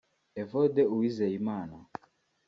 [0.41, 1.77] Evode Uwizeyimana